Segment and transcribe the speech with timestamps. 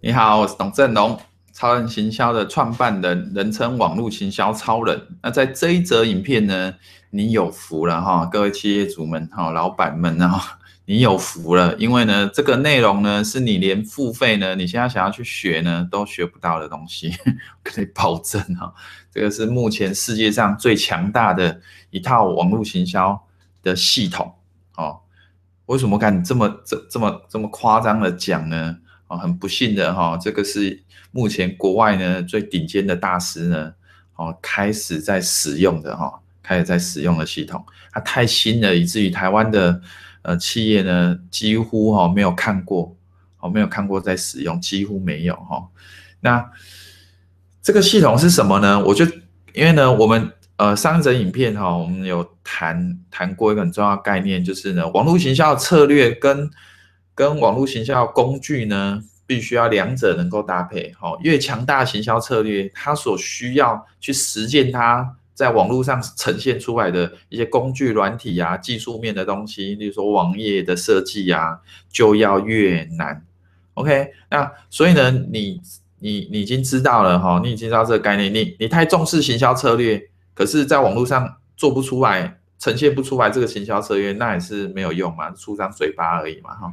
[0.00, 1.18] 你好，我是董振龙，
[1.52, 5.08] 超人行销的创办人，人称网络行销超人。
[5.20, 6.72] 那在这一则影片呢，
[7.10, 17.12] 你有福了哈，各位企业主们哈，老板们哈，你有福了，因为呢，这个内容呢，是你连付费呢，你现在想要去学呢，都学不到的东西，
[17.64, 18.72] 可以保证哈，
[19.12, 21.60] 这个是目前世界上最强大的
[21.90, 23.20] 一套网络行销
[23.64, 24.32] 的系统
[24.76, 25.00] 哦。
[25.66, 28.78] 为什么敢这么这这么这么夸张的讲呢？
[29.08, 30.80] 啊，很不幸的哈，这个是
[31.10, 33.72] 目前国外呢最顶尖的大师呢，
[34.16, 36.12] 哦，开始在使用的哈，
[36.42, 39.80] 开始在使用的系统，它太新了，以至于台湾的
[40.22, 42.94] 呃企业呢几乎哈没有看过，
[43.40, 45.66] 哦没有看过在使用，几乎没有哈。
[46.20, 46.44] 那
[47.62, 48.82] 这个系统是什么呢？
[48.84, 49.04] 我就
[49.54, 56.50] 因为呢，我们呃上一则影片哈，我们有谈谈过一个很重要的概念，就是呢网络行销策略跟
[57.18, 60.94] 跟网络行销工具呢，必须要两者能够搭配。
[60.96, 71.58] 好，越强大的行销策略，它所需要去实践它在网络上呈现出来的一些工具、软体啊、技术面的东西，例如说网页的设计啊，
[71.90, 73.20] 就要越难。
[73.74, 75.60] OK，那所以呢，你
[75.98, 78.32] 你你已经知道了哈，你已经知道这个概念。
[78.32, 80.00] 你你太重视行销策略，
[80.34, 86.72] 可是在网络上做不出来，呈现不出来这个行销策略，那也是没有用嘛，出张嘴巴而已嘛，哈。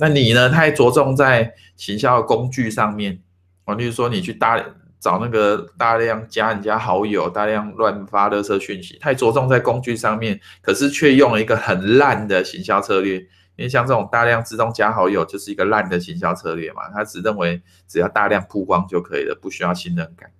[0.00, 0.48] 那你呢？
[0.48, 3.20] 太着重在行销的工具上面，
[3.66, 4.58] 啊，例如说你去大
[4.98, 13.18] 找那个大量加人家好友，大量乱发垃圾讯息，太着重在工具上面，可是却用了一个很烂的行销策略。
[13.56, 20.30] 因为像这种大量自动加好友，就是一个烂的行销策略嘛，他只认为只要大量曝光就可以了，不需要信任感。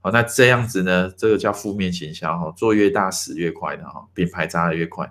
[0.00, 1.12] 好，那这样子呢？
[1.14, 5.10] 这个叫负面行销，做越大死越快的哈，品牌砸得越快。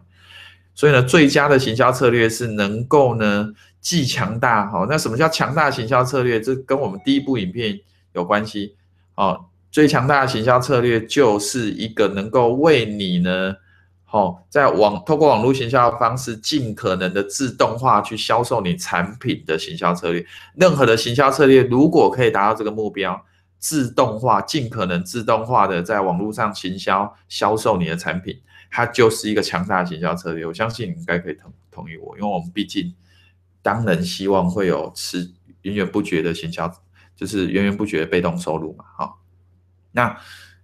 [0.74, 3.54] 所以呢，最佳的行销策略是能够呢。
[3.82, 6.40] 既强大哈，那什么叫强大行销策略？
[6.40, 7.78] 这跟我们第一部影片
[8.14, 8.76] 有关系
[9.16, 9.46] 哦。
[9.72, 13.56] 最强大的行销策略就是一个能够为你呢，
[14.04, 20.24] 好在网透过网络行销的方式，尽可能的自动化去销售你产品的行销策略。
[20.56, 23.26] 任何的行销策略如果可以达到这个目标，
[23.58, 28.38] 自动化尽可能自动化的在网络上行销销售你的产品，
[28.70, 30.46] 它就是一个强大的行销策略。
[30.46, 32.94] 我相信你应该可以同同意我，因为我们毕竟。
[33.62, 36.72] 当然希望会有持源源不绝的行销，
[37.16, 39.14] 就是源源不绝的被动收入嘛，哈。
[39.92, 40.18] 那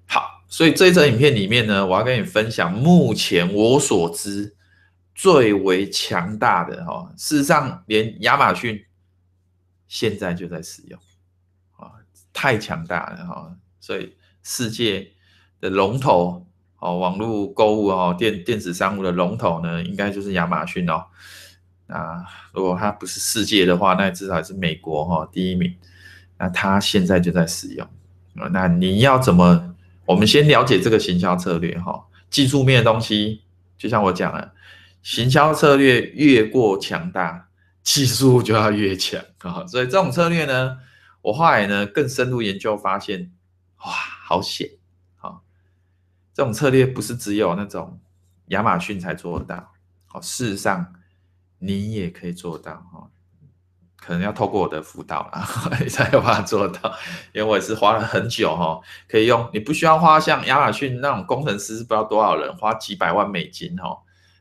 [0.07, 4.55] 好，所以这一则影片里面呢，我要跟你分享目前我所知
[5.13, 8.85] 最为强大的哈，事实上连亚马逊
[9.87, 10.99] 现在就在使用，
[11.75, 11.91] 啊，
[12.31, 13.55] 太强大了哈。
[13.79, 15.11] 所以世界
[15.59, 16.45] 的龙头
[16.79, 21.05] 哦，网络购物哦，电电子商务的龙头呢，应该就是亚马逊哦。
[21.87, 25.75] 啊，如果它不是世界的话，那至少是美国哈第一名。
[26.37, 27.87] 那它现在就在使用。
[28.51, 29.75] 那你要怎么？
[30.05, 33.41] 我们先了解这个行销策略哈，技术面的东西，
[33.77, 34.53] 就像我讲了，
[35.01, 37.49] 行销策略越过强大，
[37.83, 39.65] 技术就要越强啊。
[39.65, 40.77] 所以这种策略呢，
[41.21, 43.31] 我后来呢更深入研究发现，
[43.79, 44.69] 哇，好险
[45.17, 45.39] 啊！
[46.33, 47.99] 这种策略不是只有那种
[48.47, 49.73] 亚马逊才做得到，
[50.05, 50.93] 好，事实上。
[51.59, 53.09] 你也可以做到哈，
[53.95, 55.47] 可能要透过我的辅导啦，
[55.89, 56.93] 才有办法做到。
[57.33, 63.97] 因为我也是花了很久哈，可以用你不需要花像亚马逊那种工程师不知道多少人花几百万美金哈，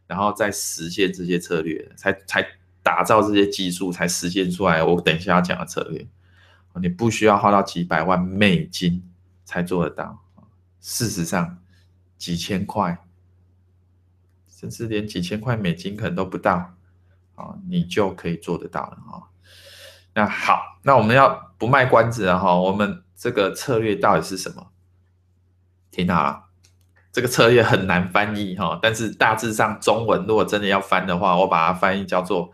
[0.07, 2.47] 然后再实现这些策略，才才
[2.83, 4.83] 打造这些技术，才实现出来。
[4.85, 6.07] 我等一下要讲的策略，
[6.81, 9.03] 你不需要花到几百万美金
[9.45, 10.23] 才做得到。
[10.81, 11.59] 事实上，
[12.17, 12.99] 几千块，
[14.49, 16.76] 甚至连几千块美金可能都不到。
[17.37, 19.31] 啊，你就可以做得到了哈。
[20.15, 22.57] 那好，那我们要不卖关子了哈。
[22.57, 24.73] 我们这个策略到底是什么？
[25.91, 26.45] 听好了，
[27.13, 28.79] 这个策略很难翻译哈。
[28.83, 32.51] 但是大致上中文如果真的要翻的话，我把它翻译叫做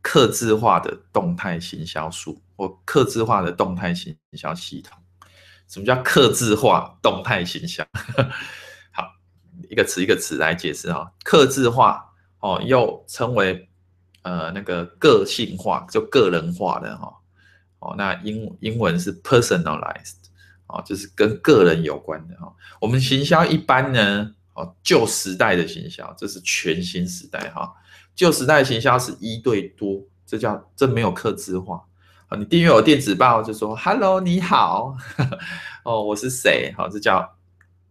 [0.00, 4.98] 客制化的动态行销术或客制化的动态行销系统。
[5.68, 7.86] 什么叫客制化动态行销？
[8.90, 9.12] 好，
[9.70, 11.12] 一个词一个词来解释哈。
[11.22, 12.11] 客制化。
[12.42, 13.68] 哦，又称为
[14.22, 17.12] 呃那个个性化，就个人化的哈。
[17.78, 20.14] 哦，那英英文是 personalized，
[20.66, 22.52] 哦，就是跟个人有关的哈。
[22.80, 27.72] 我们行销一般呢，哦，旧时代的行销，这是全新时代哈。
[28.14, 31.82] 旧时代的行销是一对多，这叫这没有客制化。
[32.28, 34.96] 啊，你订阅我电子报就说 “hello，你好”，
[35.84, 36.72] 哦，我是谁？
[36.76, 37.36] 好，这叫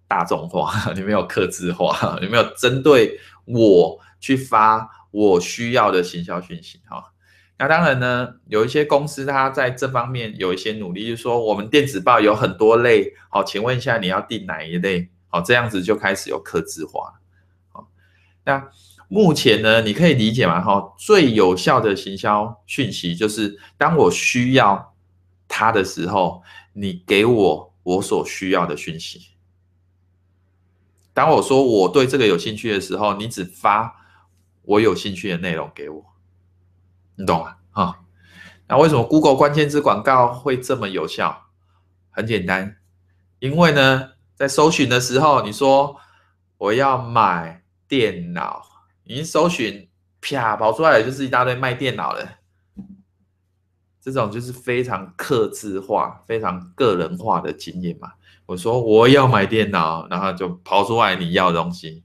[0.07, 3.99] 大众化， 你没有客制化， 你没有针对我。
[4.21, 7.11] 去发我需要的行销讯息哈，
[7.57, 15.09] 那当然呢，有一些公司它在这方面有一些努力，就是说我们电子报有很多类，好，请问一下你要订哪一类？
[15.27, 17.19] 好，这样子就开始有客制化。
[17.71, 17.89] 好，
[18.45, 18.69] 那
[19.09, 20.61] 目前呢，你可以理解吗？
[20.61, 24.95] 哈，最有效的行销讯息就是当我需要
[25.47, 26.41] 它的时候，
[26.73, 29.27] 你给我我所需要的讯息。
[31.13, 33.93] 当我说我对这个有兴趣的时候，你只发
[34.63, 36.05] 我有兴趣的内容给我。
[37.15, 37.55] 你懂吗？
[37.71, 37.99] 啊，
[38.67, 41.47] 那为什么 Google 关键字广告会这么有效？
[42.09, 42.77] 很简单，
[43.39, 45.97] 因为呢，在搜寻的时候，你说
[46.57, 48.61] 我要买电脑，
[49.03, 52.27] 你搜寻，啪，跑出来就是一大堆卖电脑的，
[54.01, 58.11] 这种就是非常克制化、非常个人化的经验嘛。
[58.47, 62.03] 我说我要买电脑，然后就跑出来你要的东西。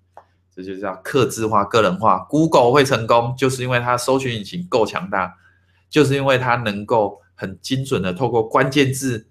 [0.56, 2.20] 这就叫客制化、个人化。
[2.30, 5.36] Google 会成功，就是因为它搜寻引擎够强大，
[5.90, 9.26] 就是因为它能够很精准的透过关键字，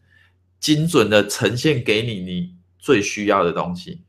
[0.59, 4.03] 精准的呈现给你你最需要的东西，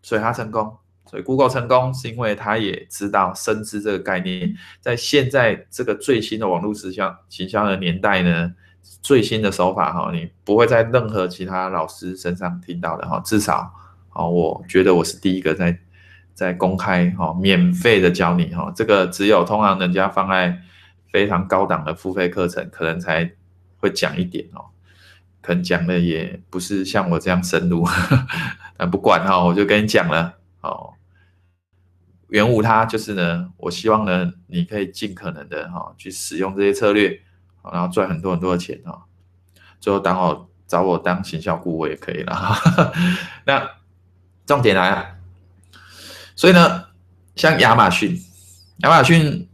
[0.00, 0.74] 所以它成功。
[1.10, 8.54] 所以 Google 成功是因为它也知道深知这个概念，在现在这个最新的网络时效行销的年代呢，
[9.02, 13.70] 最新的手法哈，你不会在任何其他老师身上听到的哈，至少
[14.08, 15.78] 啊，我觉得我是第一个在。
[16.36, 20.60] 在公开哈，免费的教你哈，这个只有通常人家放在
[21.10, 23.32] 非常高档的付费课程，可能才
[23.78, 24.66] 会讲一点哦，
[25.40, 27.88] 可能讲的也不是像我这样深入，
[28.76, 30.92] 但不管哈，我就跟你讲了哦，
[32.28, 37.18] 原无他就是呢，我希望呢，你可以尽可能的哈去使用这些策略，
[37.72, 39.06] 然后赚很多很多的钱哈，
[39.80, 42.92] 最后当我找我当行销顾问也可以了，
[43.46, 43.66] 那
[44.44, 45.15] 重点来了。
[46.36, 46.84] 所以呢，
[47.34, 48.16] 像亚马逊，
[48.80, 49.48] 亚马逊，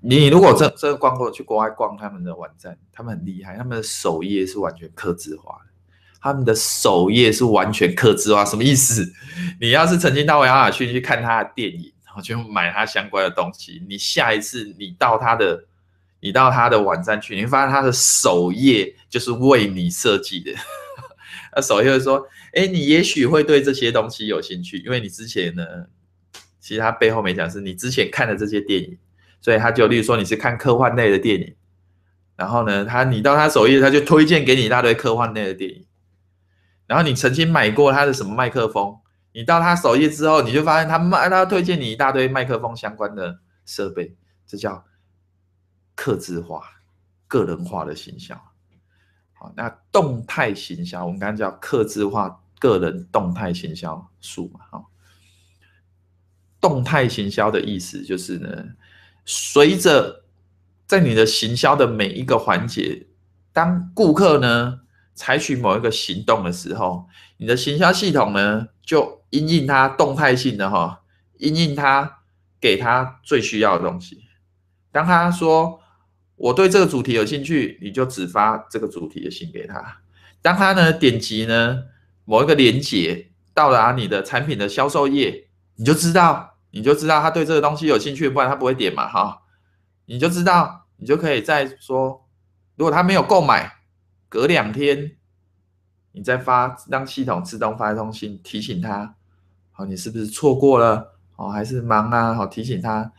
[0.00, 5.70] 你如果这这逛过去国外逛他们的网站，他们很厉害，他们的首页是完全客制化的，
[6.20, 9.10] 他们的首页是完全客制化，什么意思？
[9.58, 15.64] 你要是曾经到亚马逊去看他的电影，然后去买他相关的东西，你下一次你到他的，
[16.20, 20.52] 你到他的网站去，你会发现他的首页就是为你设计的。
[21.54, 25.64] 那首页会说，哎，你也许会对这些东西有兴趣，因为你之前呢，
[26.60, 28.96] 其实他背后没讲是你之前看的这些电影，
[29.40, 31.54] 所以他就例如说你是看科幻类的电影，
[32.36, 35.84] 然后呢，他你到他首页，他就推荐给你一大堆科幻类的电影，
[36.86, 38.96] 然后你曾经买过他的什么麦克风，
[39.32, 44.16] 你到他首页之后，你就发现他卖他推荐你一大堆麦克风相关的设备，
[44.46, 44.84] 这叫
[45.94, 46.62] 客制化、
[47.28, 48.40] 个人化的形象。
[49.56, 54.84] 那动态行销，我们刚刚叫客制化个人动态行销术嘛，哈。
[56.60, 58.48] 动态行销的意思就是呢，
[59.24, 60.24] 随着
[60.86, 63.06] 在你的行销的每一个环节，
[63.52, 64.80] 当顾客呢
[65.14, 67.06] 采取某一个行动的时候，
[67.36, 71.02] 你的行销系统呢就因应它动态性的哈，
[71.38, 72.20] 因应它
[72.60, 74.24] 给他最需要的东西。
[74.90, 75.81] 当他说。
[76.42, 79.98] 我对这个主题有兴趣，你就只发这个主题的信给他。
[80.40, 81.84] 当他呢点击呢
[82.24, 85.46] 某一个链接到达你的产品的销售页，
[85.76, 89.42] 你就知道，你就知道他对这个东西有兴趣，不然他不会点嘛，哈。
[90.06, 92.26] 你就知道，你就可以再说，
[92.74, 93.74] 如果他没有购买，
[94.28, 95.12] 隔两天
[96.10, 99.14] 你再发，让系统自动发一封信提醒他，
[99.70, 101.14] 好，你是不是错过了？
[101.36, 102.34] 哦，还是忙啊？
[102.34, 103.12] 好，提醒他。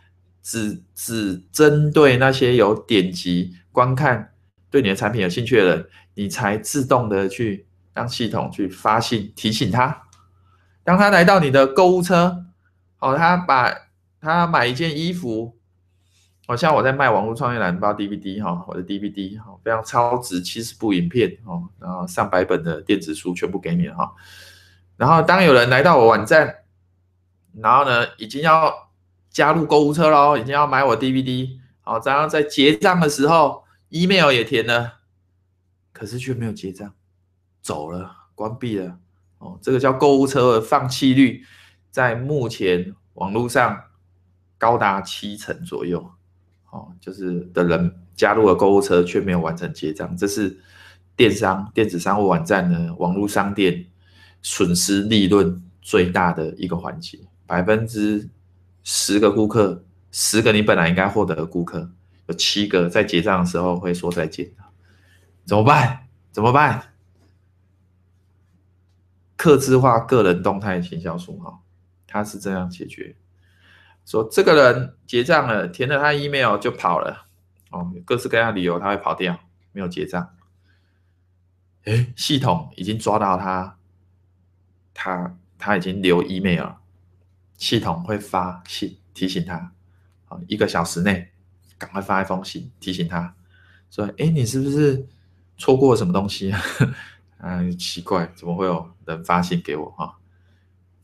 [0.44, 4.34] 只只针对那些有点击观看、
[4.70, 10.04] 对你的产品有兴趣的人，你才自动的去让系统去发信提醒他。
[10.84, 12.46] 当他来到你的购物车，
[13.00, 13.74] 哦，他把
[14.20, 15.58] 他买一件衣服，
[16.46, 24.14] 好像我在卖网络创业蓝包 DVD 哈，我的 DVD 哈，非常超值七十部影片哦，然后上百本的电子书全部给你了哈。
[24.98, 26.54] 然后当有人来到我网站，
[27.56, 28.92] 然后呢，已经要。
[29.34, 35.00] 加入购物车喽，已经要买我 DVD，好，然后在结账的时候，email 也填了，
[35.92, 36.94] 可是却没有结账，
[37.60, 39.00] 走了，关闭了，
[39.40, 41.44] 哦，这个叫购物车的放弃率，
[41.90, 43.86] 在目前网络上
[44.60, 46.12] 高达七成左右，
[46.70, 50.60] 哦，就是的人加入了购物车却没有完成结账，这是
[51.16, 53.88] 电商电子商务网站的网络商店
[54.44, 58.30] 损失利润最大的一个环节，百分之。
[58.84, 61.92] 十个顾客，十个你本来应该获得的顾客，
[62.28, 64.52] 有七个在结账的时候会说再见，
[65.46, 66.08] 怎么办？
[66.32, 66.94] 怎么办？
[69.36, 71.60] 客制化个人动态行销术哈，
[72.08, 73.16] 他是这样解决。
[74.06, 77.26] 说这个人结账了，填了他 email 就跑了，
[77.72, 79.40] 哦，各式各样理由他会跑掉，
[79.72, 80.36] 没有结账。
[81.86, 83.78] 哎，系统已经抓到他，
[84.94, 86.82] 他他已经留 email 了，
[87.64, 89.72] 系统会发信提醒他，
[90.28, 91.26] 啊，一个小时内
[91.78, 93.34] 赶快发一封信提醒他，
[93.90, 95.08] 说，诶，你是不是
[95.58, 96.62] 错过什么东西 啊？
[97.40, 100.14] 嗯，奇怪，怎么会有人发信给我哈？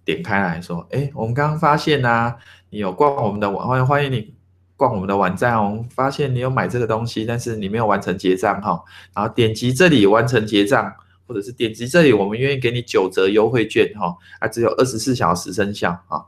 [0.03, 2.35] 点开来说，诶，我们刚刚发现啊，
[2.71, 4.33] 你有逛我们的网，欢迎你。
[4.75, 8.83] 逛我们的网站，我们发现你有买这个东西，但是你没有完成结账哈。
[9.13, 10.93] 然后点击这里完成结账，
[11.25, 16.25] 或者是点击这里，我们愿意给你九折优惠券哈，啊，只有二十四小时生效啊。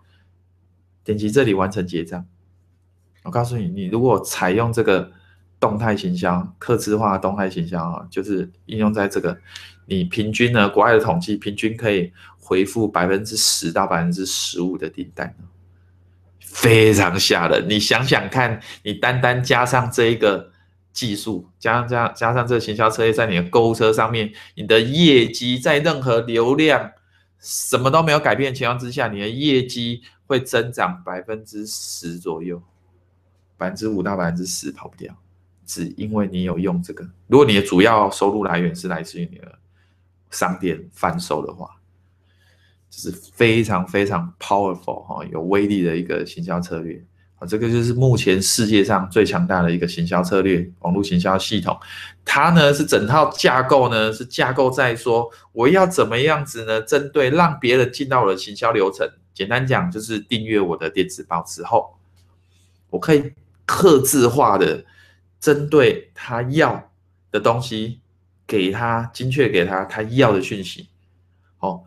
[1.03, 2.25] 点击这里完成结账。
[3.23, 5.11] 我告诉你，你如果采用这个
[5.59, 9.37] 动态行销、客制化动态行销啊，就是应用在这个，
[9.85, 15.35] 你平均呢，国外的统计平均可以回复百分之十到百分之十五的订单。
[16.39, 20.51] 非常吓人，你想想看，你单单加上这一个
[20.91, 26.91] 技术，加上加加上这个行销策略，在你的购物车上面，你的业绩在任何流量
[27.41, 32.61] 什么都没有改变的情况之下，你的业绩会增长百分之十左右，
[33.57, 35.13] 百分之五到百分之十跑不掉，
[35.65, 37.03] 只因为你有用这个。
[37.27, 39.59] 如果你的主要收入来源是来自于你的
[40.29, 41.75] 商店贩售的话。
[42.93, 47.01] 这是非常非常 powerful 哈，有威力的一个行销策略
[47.41, 51.75] 啊，这个就是目前世界上最强大的一个行销策略，网络行销系统。
[52.23, 56.79] 它呢是整套架构呢是架构在说，我要怎么样子呢？
[56.83, 61.97] 针对让别人进到我的行销流程，简单讲就是订阅我的电子报之后，
[62.91, 63.33] 我可以
[63.65, 64.85] 客制化的
[65.39, 66.91] 针对他要
[67.31, 68.01] 的东西，
[68.45, 70.89] 给他精确给他他要的讯息，
[71.57, 71.83] 好。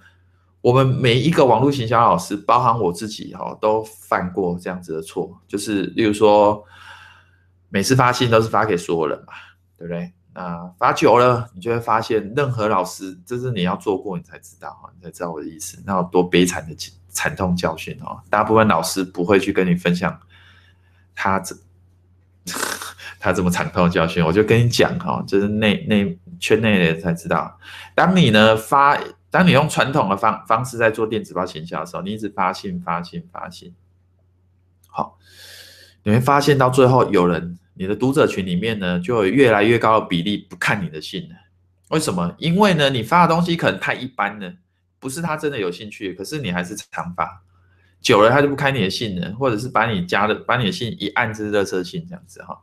[0.64, 6.64] 我们每一个网络行销老师，包含我自己哈，都犯过这样子的错，就是例如说，
[7.68, 9.35] 每次发信都是发给所有人嘛，
[9.76, 10.11] 对不对？
[10.33, 16.75] 那发久了，你就会发现，任何老师，这是你要做过，你才知道哈，你才知道我的意思，那有多悲惨的
[17.11, 18.18] 惨痛教训哦。
[18.30, 20.18] 大部分老师不会去跟你分享
[21.14, 21.54] 他这
[23.21, 27.59] 他这么惨痛的教训，我就跟你讲哈，就是内内圈内的人才知道，
[27.94, 28.99] 当你呢发。
[29.35, 33.75] 当你用传统的方方式在做电子报行销的时候，你一直发信、发信、发信，
[34.87, 35.19] 好，
[36.05, 41.35] 你会发现到最后，有人你的读者群里面呢，就有越来越高的比例不看你的信了。
[41.88, 42.33] 为什么？
[42.38, 44.55] 因为呢，你发的东西可能太一般了，
[45.00, 47.43] 不是他真的有兴趣，可是你还是常发，
[48.00, 52.57] 久了他就不看你的信了，或者是把你加的把你的信一按就是热色信这样子哈，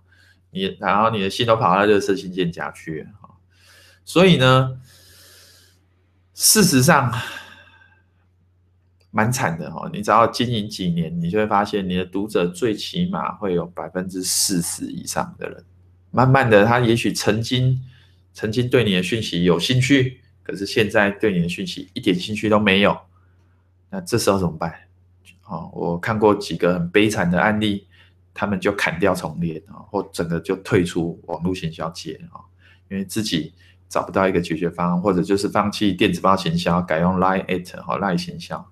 [0.51, 3.35] 你然后你的信都跑到热色信件夹去了哈，
[4.05, 4.79] 所以呢。
[6.43, 7.13] 事实上，
[9.11, 9.87] 蛮惨的哦。
[9.93, 15.63] 你只要经营几年，你就会发现，你的读者最起码会有百分之四十以上的人，
[16.09, 17.79] 慢慢的，他也许曾经
[18.33, 22.97] 曾经对你的讯息有兴趣，可是现在对你的讯息一点兴趣都没有。
[23.91, 24.73] 那这时候怎么办？
[25.45, 27.85] 哦，我看过几个很悲惨的案例，
[28.33, 32.41] 他们就砍掉重练啊，或整个就退出网络行销界啊，
[32.89, 33.53] 因为自己。
[33.91, 38.65] 找不到一个解决方案，或者就是放弃电子报行销，改用 Line at 和 Line 行销。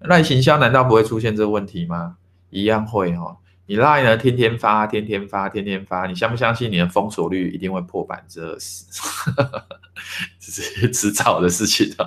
[0.00, 2.16] Line 行销难道不会出现这个问题吗？
[2.50, 3.36] 一样会哈。
[3.66, 8.84] 你 Line 呢，天天发，天天发，天天发，你相不相信你的封锁率一定会破百分之二十？
[10.40, 12.04] 这是迟早的事情啊。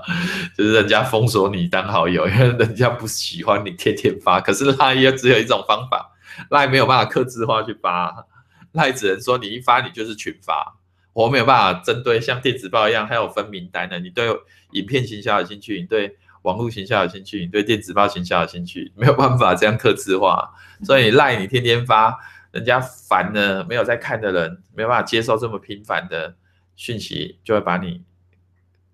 [0.55, 4.41] 就是人家封锁你当好友，因为人家不喜欢你天天发。
[4.41, 6.12] 可是 Line 也只有一种方法
[6.50, 8.27] ，Line 没有办法克制化去发
[8.74, 10.76] ，Line 只能说你一发你就是群发。
[11.17, 14.00] 我没有办法针对像电子报一样，还有分名单的。
[14.00, 14.29] 你对
[14.74, 20.53] 影片行销有兴趣，你对网络行销有兴趣，你对电子报行销有兴趣，没有办法这样客制化。
[20.83, 22.15] 所以赖你天天发，
[22.51, 26.36] 人家烦了，没有在看的人，没有办法接受这么频繁的
[26.75, 28.03] 讯息，就会把你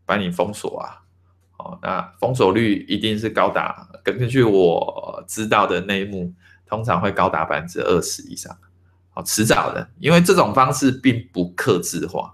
[0.05, 1.03] 把你封锁啊。
[1.57, 6.33] 哦，那封锁率一定是高达，根据我知道的内幕，
[6.65, 8.57] 通常会高达百分之二十以上。
[9.13, 12.33] 好，迟早的，因为这种方式并不克制化。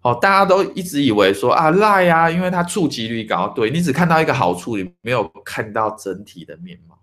[0.00, 6.98] 好，大家都一直以为说啊赖啊，因为它触及率高，对，你只看到一个好处，你没有看到整体的面貌。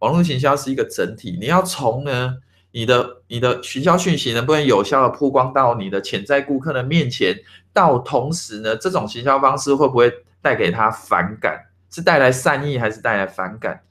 [0.00, 2.36] 网络行销是一个整体，你要从呢
[2.72, 7.34] 你的你的行销讯息能不能有效的曝光到你的潜在顾客的面前，
[7.72, 11.66] 到同时呢，这种行销方式会不会带给他反感？
[11.88, 13.82] 是带来善意还是带来反感？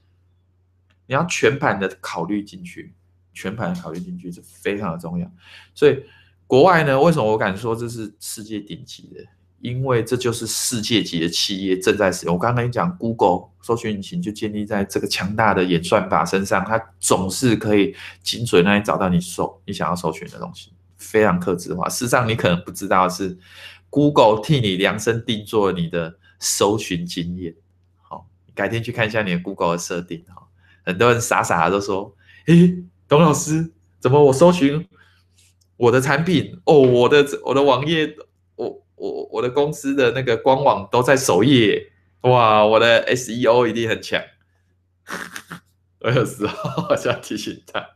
[1.06, 2.92] 你要全盘的考虑进去。
[3.32, 5.30] 全盘考虑进去是非常的重要，
[5.74, 6.02] 所以
[6.46, 9.24] 国外呢，为什么我敢说这是世界顶级的？
[9.60, 12.34] 因为这就是世界级的企业正在使用。
[12.34, 21.88] 我刚刚跟你讲，Google 搜寻引擎就建立在这个强大的演算法身上，它总是可以精准让你找到你搜你想要搜寻的东西，非常克制化。
[21.88, 23.38] 事实上，你可能不知道是
[23.88, 27.54] Google 替你量身定做你的搜寻经验。
[28.00, 30.24] 好，改天去看一下你的 Google 的设定。
[30.26, 30.42] 哈，
[30.84, 32.82] 很多人傻傻的都说：“诶，
[33.12, 34.88] 董老师，怎么我搜寻？”
[35.76, 38.16] 我的产品哦，我的我的网页，
[38.56, 41.92] 我我我的公司的那个官网都在首页，
[42.22, 44.22] 哇，我的 SEO 一定很强。
[46.00, 47.86] 我有时候好像提醒他，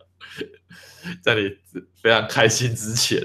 [1.25, 1.57] 在你
[1.95, 3.19] 非常开心之前，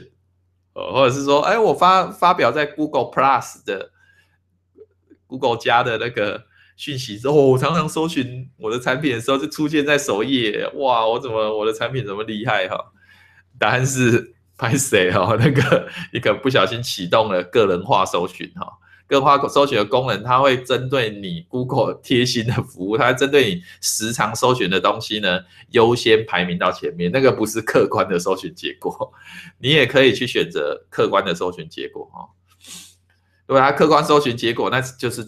[0.74, 3.92] 或者是说，哎，我发发表在 Google Plus 的
[5.28, 12.78] Google 加的那个讯息之后，我常常搜寻我的产品的时候就出现在首页，哇，我怎么我的产品怎么厉害哈？
[13.60, 14.36] 答案是。
[14.58, 15.36] 拍谁哈？
[15.42, 18.72] 那个你可不小心启动了个人化搜寻哈，
[19.08, 25.40] 个人化搜寻的功能，它会针对你 Google 贴心的服务，它针对你时常搜寻的东西呢，
[25.72, 27.12] 优先排名到前面。
[27.12, 29.12] 那个不是客观的搜寻结果，
[29.58, 32.30] 你也可以去选择客观的搜寻结果哈。
[33.48, 35.26] 如果它客观搜寻结果，那就是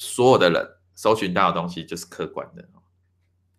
[0.00, 2.66] 所有的人搜寻到的东西就是客观的。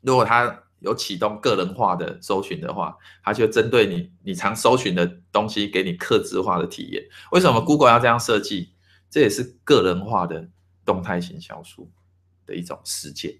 [0.01, 7.03] 如果他有启动个人化的搜寻的话，他就针对你你常搜寻的东西，给你客制化的体验。
[7.31, 8.73] 为什么 Google 要这样设计？
[9.07, 10.49] 这也是个人化的
[10.83, 11.87] 动态型销售
[12.47, 13.39] 的一种实践。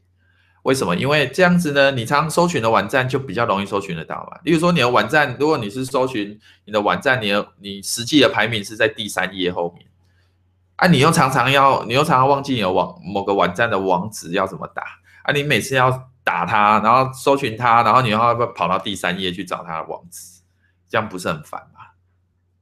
[0.61, 0.95] 为什么？
[0.95, 4.39] 因为这样子呢，你常搜寻的网站就比较容易搜寻得到嘛。
[4.43, 9.87] 例如说，你的网站，如果你是搜寻你的网站，你的你实际的排名是在第三页后面，
[10.81, 14.83] 啊，你又常常要，你又常常忘记你的网某个网站的网址要怎么打，
[15.23, 16.11] 啊，你每次要。
[16.23, 20.43] 打它，然后搜寻它，然后你又要跑到第三页去找它的网址？
[20.87, 21.79] 这样不是很烦吗？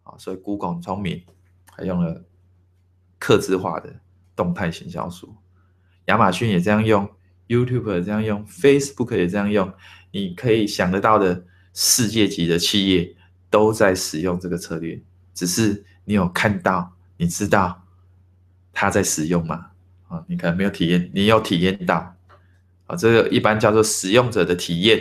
[0.04, 1.22] 啊，所以 Google 很聪明，
[1.76, 2.24] 还用了
[3.20, 4.00] 客制化的
[4.34, 5.36] 动态行销术。
[6.06, 7.08] 亚马逊也这样用
[7.50, 9.74] ，YouTube 也这样用，Facebook 也这样用。
[10.12, 13.14] 你可以想得到的世界级的企业
[13.50, 17.84] 都在使用这个策略，只是你有看到，你知道
[18.73, 19.67] 他在使用吗？
[20.08, 22.15] 啊，你可能没有体验，你有体验到。
[22.88, 24.99] 啊，这个一般叫做使用者的体验，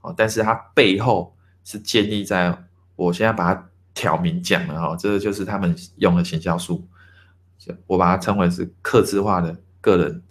[0.00, 2.56] 啊，但是它背后是建立在
[2.94, 6.86] 我现在把它挑明讲了哈，这个就是他们用的行销术，
[7.88, 10.22] 我把它称为是客制化的个人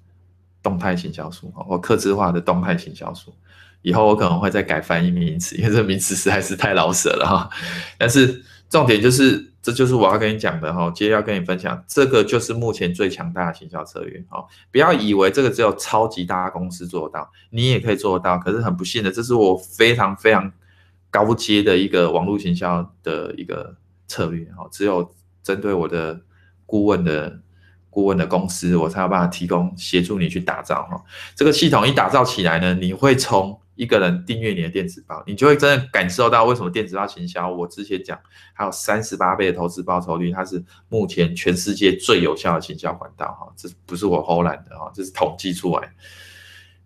[0.63, 3.36] 动态行销术，或客制化的动态行销术。
[3.82, 7.49] 以后我可能会再改翻译名词，因为这名词实在是太老舍了哈。
[7.97, 9.47] 但是重点就是。
[9.62, 14.46] 这就是我要跟你讲的哈，接着要跟你分享，这个就是目前最强大的行销策略哈。
[14.72, 18.38] 不要以为这个只有超级大公司做到，你也可以做到。
[18.38, 20.50] 可是很不幸的，这是我非常非常
[21.10, 23.76] 高阶的一个网络行销的一个
[24.08, 24.67] 策略哈。
[24.72, 26.22] 只有针对我的
[26.65, 27.39] 顾问的
[27.89, 31.04] 顾问的公司，我才有办法提供协助你去打造哈。
[31.36, 37.50] 这个系统一打造起来呢，你会从一个人订阅你的电子报，你就会真的感受到为什么电子报行销。
[37.50, 38.20] 我之前讲，
[38.54, 43.54] 还有三十八倍的投资报酬率，它是目前全世界最有效的行销管道哈。
[43.56, 45.90] 这不是我偷懒的哈，这是统计出来。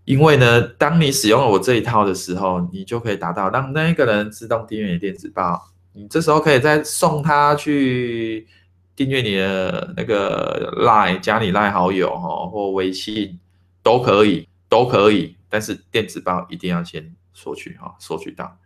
[0.03, 5.69] 因为呢，当你使用了我这一套的时候，你就可以达到让那个人自动订阅你的电子报。
[5.93, 8.47] 你这时候可以再送他去
[8.95, 13.39] 订阅你的那个 Line，加你 Line 好友哈，或微信
[13.83, 15.35] 都可以，都可以。
[15.49, 18.57] 但是电子报一定要先索取哈，索取到，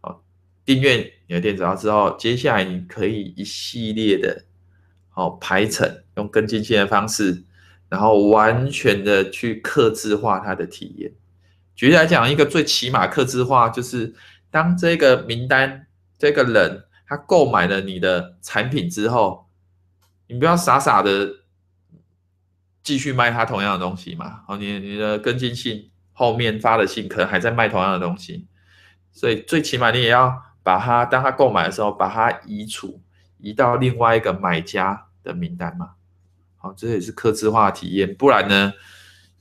[0.00, 0.22] 好，
[0.64, 4.46] 订阅你的电子报之后，接下来你可以一系列的，
[5.10, 7.44] 好排程，用跟进线的方式，
[7.90, 11.12] 然后完全的去克制化它的体验。
[11.74, 14.14] 举例来讲，一个最起码克制化就是，
[14.50, 15.86] 当这个名单
[16.18, 19.46] 这个人他购买了你的产品之后，
[20.26, 21.39] 你不要傻傻的
[22.82, 25.90] 继续卖他同样的东西嘛，好，你你的跟进信。
[26.12, 28.46] 后面发的信可能还在卖同样的东西，
[29.10, 30.30] 所以最起码你也要
[30.62, 33.00] 把它，当他购买的时候，把它移除，
[33.38, 35.92] 移到另外一个买家的名单嘛。
[36.58, 38.70] 好，这也是客制化体验，不然呢，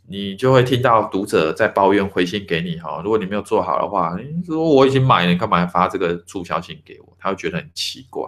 [0.07, 3.01] 你就会听到读者在抱怨回信给你哈。
[3.03, 7.17] 如果你没有做好的话，你说我已经买了，你干嘛要发这个促销信给我？
[7.19, 8.23] 他会觉得很奇怪。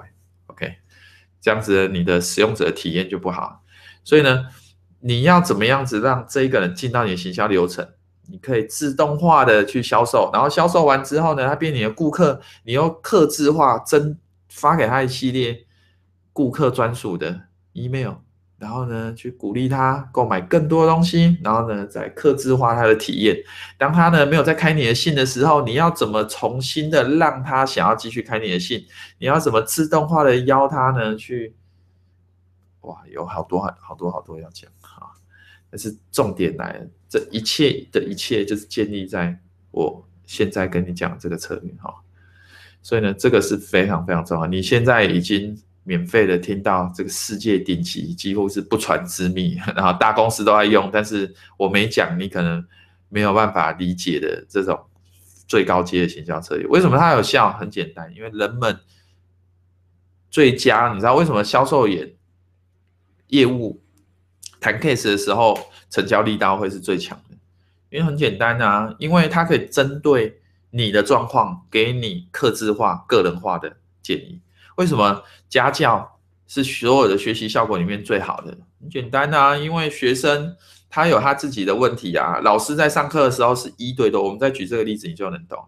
[0.48, 0.76] OK，
[1.40, 3.64] 这样子你的使用者体验就不好。
[4.04, 4.48] 所以呢，
[5.02, 7.88] 你要怎么样子让这一个人进到你的行销流程？
[8.30, 15.66] 你可以自动化的去销售，然后销售完之后呢，他变你的顾客，你又客制化增发给他一系列
[16.32, 17.42] 顾客专属的
[17.74, 18.14] email，
[18.58, 23.36] 然后呢去鼓励他购买更多东西，然后呢再客制化他的体验。
[23.78, 28.86] 当他呢没有再开你的信的时候，你要怎么重新的让他想要继续开你的信？
[29.18, 31.54] 你要怎么自动化的邀他呢去
[32.82, 34.72] 哇，有好多好多好多要讲。
[35.72, 39.36] 但是重点来了，这一切的一切就是建立在
[39.72, 41.96] 我现在跟你讲这个策略哈。
[42.84, 44.46] 所以呢，这个是非常非常重要。
[44.46, 52.64] 你现在已经免费的听到这个世界顶级，几乎是不传之秘， 然后大公司都在用，但是我没讲，你可能
[53.10, 54.80] 没有办法理解的这种
[55.48, 56.68] 最高阶的行销策略。
[56.68, 57.54] 为什么它有效？
[57.54, 58.80] 很简单，因为人们
[60.30, 62.14] 最佳，你知道为什么销售员
[63.28, 63.81] 业务
[64.62, 67.36] 谈 case 的时候成交力道会是最强的？
[67.90, 70.38] 因为很简单啊，因为它可以针对。
[70.74, 74.40] 你的状况，给你客制化、个人化的建议。
[74.78, 78.58] 为什么家教是所有的学习效果里面最好的？
[78.80, 80.56] 很简单啊，因为学生
[80.90, 82.40] 他有他自己的问题啊。
[82.42, 85.60] 老师在上课的时候是一对多，我们再举这个例子，你就能懂。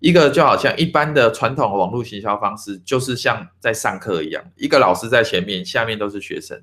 [0.00, 6.58] 一个就好像一般的传统网络行销方式，就是像在上课一样，一个老师在前面，下面都是学生。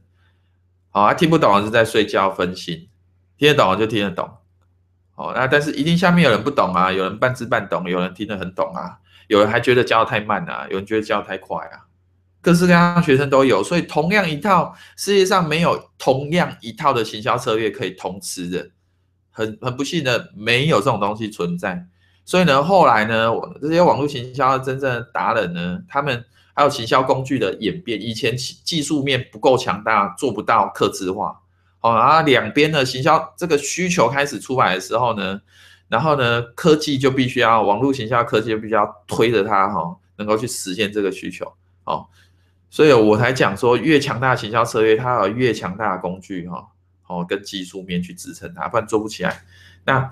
[0.96, 2.88] 好，他听不懂的是在睡觉分心，
[3.38, 4.32] 听得懂就听得懂。
[5.16, 11.84] 哦，那但是一定下面有人不懂啊，有人半知半懂，有人听得很懂啊，有人还觉得教得太慢啊，有人觉得教得太快啊，
[12.40, 18.70] 各式各样的学生都有，所以同样一套世界上没有同样一套的行销策略可以通吃的，
[19.32, 21.86] 很很不幸的没有这种东西存在，
[22.24, 26.24] 所以呢，后来呢，我这些网络行销真正的达人呢，他们
[26.56, 31.42] 还有行销工具的演变，以前技术面不够强大，做不到客制化。
[31.82, 35.40] 哦，然后两边的行销这个需求开始出来的时候呢，
[35.88, 42.08] 然后呢，科技就必须要网络行销科技就必须要推着它哈，能够去实现这个需求哦，
[42.72, 46.66] 所以我才讲说，越强大的行销策略，它有越强大的工具哈，
[47.06, 49.44] 哦，跟技术面去支撑它，不然做不起来。
[49.84, 50.10] 那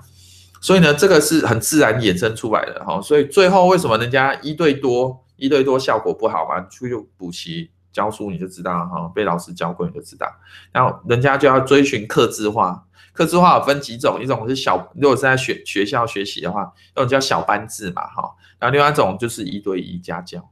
[0.60, 6.60] 所以呢，这个是很自然衍生出来的哈，所以最后为什么人家一对多一对多效果不好嘛？
[6.70, 7.70] 出去补习。
[7.92, 10.26] 教书你就知道哈，被老师教过你就知道。
[10.72, 18.34] 然后人家就要追寻客制化，客制化有分几种，一种是小，如果是在学学校学习的话，那种叫小班制嘛哈。
[18.58, 20.50] 然后另外一种就是一对一家教。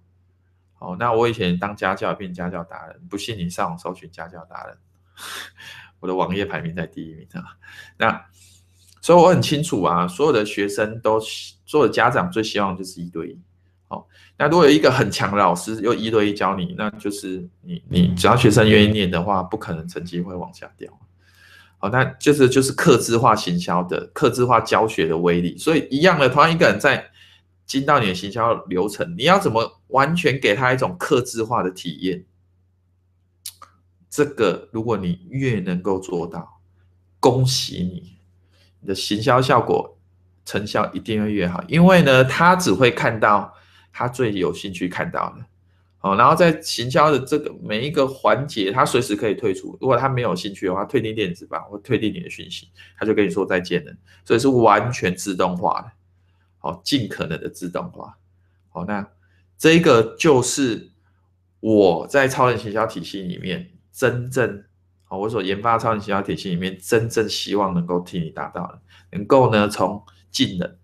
[0.79, 4.79] 哦，那我以前当家教变家教达人，不信你上网搜寻家教达人，
[5.99, 7.59] 我的网页排名在第一名啊。
[7.99, 8.25] 那
[9.01, 13.40] 所以我很清楚啊，所有的学生都，所有的家长最希望就是一对一。
[13.92, 14.02] 哦，
[14.38, 20.90] 那如果有一个很强的老师又一对一教你，那就是你你只要学生愿意念的话，不可能成绩会往下掉。
[21.76, 25.59] 好，那就是就是克制化行销的克制化教学的威力。
[25.59, 27.05] 所以一样的，同样一个人在
[27.66, 32.24] 进到你的行销流程，你要怎么完全给他一种克制化的体验？
[34.09, 36.61] 这个如果你越能够做到，
[37.20, 38.16] 恭喜你，
[38.81, 39.98] 你的行销效果
[40.46, 43.55] 成效一定会越好，因为呢，他只会看到。
[43.92, 45.44] 他最有兴趣看到的，
[46.00, 49.76] 哦，然后在行销的这个每一个环节，他随时可以退出。
[49.81, 53.92] 如果他没有兴趣的话，退订电子版或退订你的讯息，他就跟你说再见了。
[54.24, 55.92] 所以是完全自动化的，
[56.59, 58.16] 好，尽可能的自动化。
[58.70, 59.07] 好，那
[59.59, 60.90] 这个就是
[61.61, 64.64] 我在超人行销体系里面真正，
[65.05, 68.81] 好，我所研发超人行销体系里面真正希望能够替你达到的，
[69.12, 70.78] 能够呢从进人，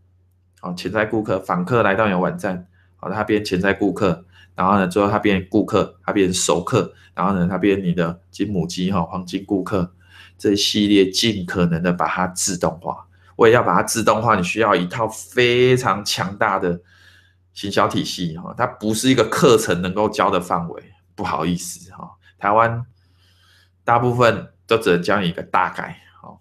[0.61, 2.69] 好，潜在顾客、访客来到你的网站。
[3.01, 9.95] 好，他变潜在顾客，然后呢，最后他变顾客，他变熟客，然后呢，他变你的金母鸡哈，黄金顾客，
[10.37, 13.07] 这一系列尽可能的把它自动化。
[13.37, 16.81] 我也要把它自动化，你需要一套非常强大的
[17.53, 20.83] 行销体系哈，它不是一个课程能够教的范围，
[21.15, 22.85] 不好意思哈，台湾
[23.85, 26.41] 大部分都只能教你一个大概，好，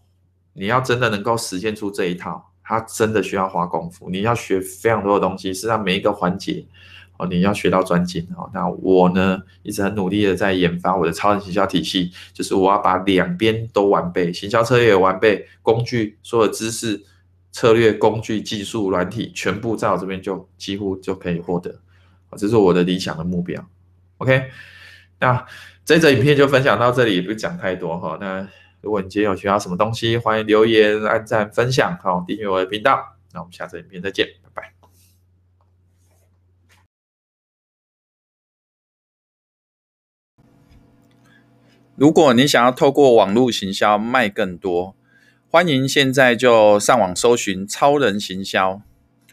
[0.54, 2.47] 你要真的能够实现出这一套。
[2.70, 6.66] 他真的需要花功夫，你要学非常多的东西，是让每一个环节
[7.16, 8.52] 哦，你要学到专精哦。
[8.54, 17.02] 那我呢，一直很努力的在研发我的超人行销体系，就是我要把两边都完备，行销策略完备，工具所有知识、
[17.54, 21.74] 策略、工具、技术、软体，全部在我这边就几乎就可以获得。
[22.36, 23.66] 这是我的理想的目标。
[24.18, 24.44] OK，
[25.22, 25.46] 那
[25.86, 28.18] 这则影片就分享到这里，不讲太多哈。
[28.20, 28.46] 那。
[28.80, 33.18] 如果你今天有学到什么东西，欢迎留言、按赞、分享，好，订阅我的频道。
[33.34, 34.74] 那我们下次影片再见，拜拜。
[41.96, 44.96] 如果你想要透过网络行销卖更多，
[45.50, 48.82] 欢迎现在就上网搜寻超人行销。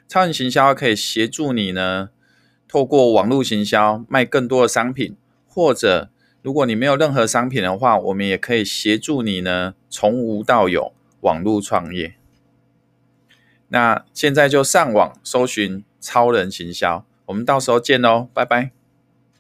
[0.09, 2.09] 超人行销可以协助你呢，
[2.67, 5.15] 透过网络行销卖更多的商品，
[5.47, 6.11] 或者。
[6.45, 12.17] 如果你没有任何商品的话，我们也可以协助你呢，从无到有网络创业。
[13.69, 18.73] 那现在就上网搜寻超人行销，我们到时候见喽，拜拜。